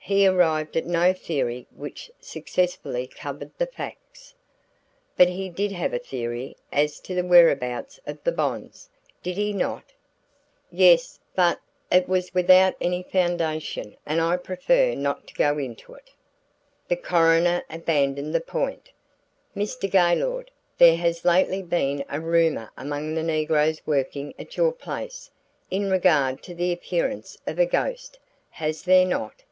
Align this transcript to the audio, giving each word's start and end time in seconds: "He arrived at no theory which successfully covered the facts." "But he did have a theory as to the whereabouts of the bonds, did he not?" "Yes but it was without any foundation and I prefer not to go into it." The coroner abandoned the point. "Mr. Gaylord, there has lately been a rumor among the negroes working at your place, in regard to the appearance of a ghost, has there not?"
"He 0.00 0.26
arrived 0.26 0.74
at 0.74 0.86
no 0.86 1.12
theory 1.12 1.66
which 1.70 2.10
successfully 2.18 3.06
covered 3.06 3.50
the 3.58 3.66
facts." 3.66 4.34
"But 5.18 5.28
he 5.28 5.50
did 5.50 5.70
have 5.72 5.92
a 5.92 5.98
theory 5.98 6.56
as 6.72 6.98
to 7.00 7.14
the 7.14 7.26
whereabouts 7.26 8.00
of 8.06 8.18
the 8.24 8.32
bonds, 8.32 8.88
did 9.22 9.36
he 9.36 9.52
not?" 9.52 9.92
"Yes 10.70 11.20
but 11.34 11.60
it 11.92 12.08
was 12.08 12.32
without 12.32 12.72
any 12.80 13.02
foundation 13.02 13.98
and 14.06 14.18
I 14.22 14.38
prefer 14.38 14.94
not 14.94 15.26
to 15.26 15.34
go 15.34 15.58
into 15.58 15.92
it." 15.92 16.08
The 16.88 16.96
coroner 16.96 17.62
abandoned 17.68 18.34
the 18.34 18.40
point. 18.40 18.92
"Mr. 19.54 19.90
Gaylord, 19.90 20.50
there 20.78 20.96
has 20.96 21.26
lately 21.26 21.60
been 21.62 22.02
a 22.08 22.18
rumor 22.18 22.70
among 22.78 23.14
the 23.14 23.22
negroes 23.22 23.82
working 23.84 24.32
at 24.38 24.56
your 24.56 24.72
place, 24.72 25.30
in 25.70 25.90
regard 25.90 26.42
to 26.44 26.54
the 26.54 26.72
appearance 26.72 27.36
of 27.46 27.58
a 27.58 27.66
ghost, 27.66 28.18
has 28.52 28.84
there 28.84 29.04
not?" 29.04 29.42